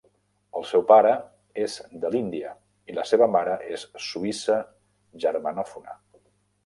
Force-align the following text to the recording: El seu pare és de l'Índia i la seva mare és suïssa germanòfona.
El 0.59 0.63
seu 0.69 0.83
pare 0.91 1.11
és 1.65 1.75
de 2.05 2.11
l'Índia 2.15 2.53
i 2.93 2.97
la 3.01 3.05
seva 3.11 3.29
mare 3.35 3.59
és 3.77 3.85
suïssa 4.07 4.57
germanòfona. 5.27 5.99